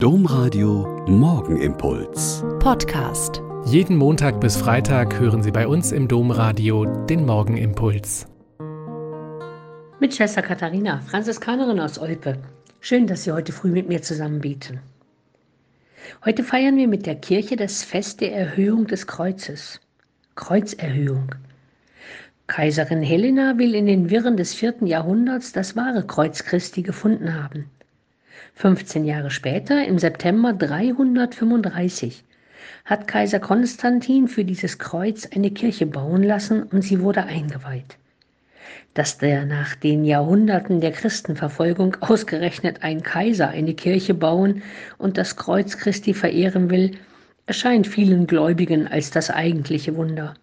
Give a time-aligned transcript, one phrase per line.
[0.00, 2.44] Domradio Morgenimpuls.
[2.60, 3.42] Podcast.
[3.64, 8.28] Jeden Montag bis Freitag hören Sie bei uns im Domradio den Morgenimpuls.
[9.98, 12.38] Mit Schwester Katharina, Franziskanerin aus Olpe.
[12.78, 14.78] Schön, dass Sie heute früh mit mir zusammen beten.
[16.24, 19.80] Heute feiern wir mit der Kirche das Fest der Erhöhung des Kreuzes.
[20.36, 21.34] Kreuzerhöhung.
[22.46, 27.68] Kaiserin Helena will in den Wirren des vierten Jahrhunderts das wahre Kreuz Christi gefunden haben.
[28.54, 32.24] 15 Jahre später, im September 335,
[32.84, 37.96] hat Kaiser Konstantin für dieses Kreuz eine Kirche bauen lassen und sie wurde eingeweiht.
[38.94, 44.62] Dass der nach den Jahrhunderten der Christenverfolgung ausgerechnet ein Kaiser eine Kirche bauen
[44.98, 46.92] und das Kreuz Christi verehren will,
[47.46, 50.34] erscheint vielen Gläubigen als das eigentliche Wunder.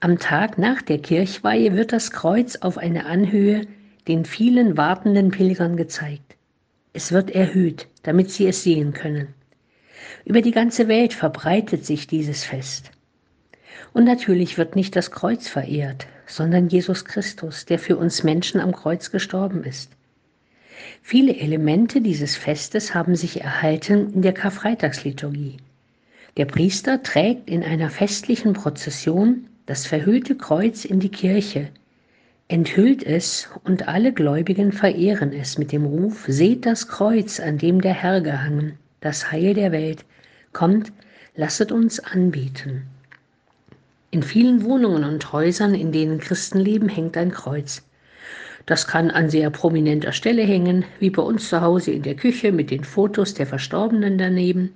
[0.00, 3.66] Am Tag nach der Kirchweihe wird das Kreuz auf eine Anhöhe
[4.08, 6.36] den vielen wartenden Pilgern gezeigt.
[6.92, 9.28] Es wird erhöht, damit sie es sehen können.
[10.24, 12.90] Über die ganze Welt verbreitet sich dieses Fest.
[13.92, 18.72] Und natürlich wird nicht das Kreuz verehrt, sondern Jesus Christus, der für uns Menschen am
[18.72, 19.90] Kreuz gestorben ist.
[21.02, 25.56] Viele Elemente dieses Festes haben sich erhalten in der Karfreitagsliturgie.
[26.36, 31.68] Der Priester trägt in einer festlichen Prozession das verhüllte Kreuz in die Kirche,
[32.50, 37.80] enthüllt es und alle Gläubigen verehren es mit dem Ruf, seht das Kreuz, an dem
[37.80, 40.04] der Herr gehangen, das Heil der Welt,
[40.52, 40.92] kommt,
[41.36, 42.82] lasset uns anbieten.
[44.10, 47.86] In vielen Wohnungen und Häusern, in denen Christen leben, hängt ein Kreuz.
[48.66, 52.50] Das kann an sehr prominenter Stelle hängen, wie bei uns zu Hause in der Küche
[52.50, 54.74] mit den Fotos der Verstorbenen daneben,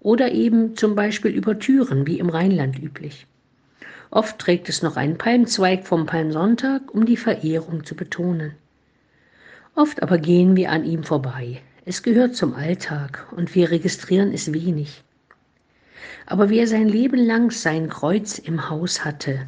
[0.00, 3.28] oder eben zum Beispiel über Türen, wie im Rheinland üblich.
[4.10, 8.52] Oft trägt es noch einen Palmzweig vom Palmsonntag, um die Verehrung zu betonen.
[9.74, 11.60] Oft aber gehen wir an ihm vorbei.
[11.84, 15.02] Es gehört zum Alltag und wir registrieren es wenig.
[16.26, 19.46] Aber wer sein Leben lang sein Kreuz im Haus hatte,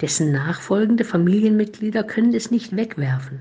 [0.00, 3.40] dessen nachfolgende Familienmitglieder können es nicht wegwerfen.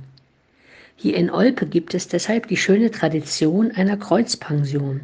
[0.96, 5.02] Hier in Olpe gibt es deshalb die schöne Tradition einer Kreuzpension.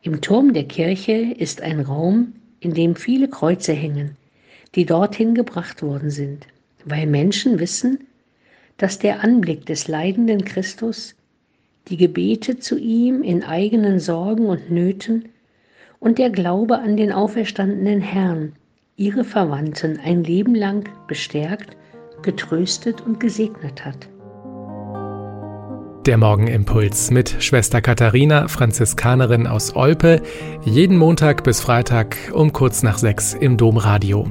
[0.00, 4.16] Im Turm der Kirche ist ein Raum, in dem viele Kreuze hängen,
[4.74, 6.46] die dorthin gebracht worden sind,
[6.84, 8.06] weil Menschen wissen,
[8.76, 11.14] dass der Anblick des leidenden Christus,
[11.88, 15.28] die Gebete zu ihm in eigenen Sorgen und Nöten
[15.98, 18.52] und der Glaube an den auferstandenen Herrn
[18.96, 21.76] ihre Verwandten ein Leben lang bestärkt,
[22.22, 24.08] getröstet und gesegnet hat.
[26.06, 30.22] Der Morgenimpuls mit Schwester Katharina, Franziskanerin aus Olpe,
[30.64, 34.30] jeden Montag bis Freitag um kurz nach sechs im Domradio.